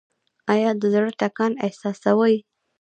ایا 0.53 0.69
د 0.81 0.83
زړه 0.93 1.11
ټکان 1.19 1.51
احساسوئ؟ 1.65 2.35